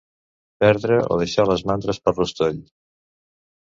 Perdre 0.63 0.95
o 1.15 1.19
deixar 1.21 1.45
les 1.49 1.63
manades 1.71 2.03
pel 2.07 2.17
rostoll. 2.19 2.59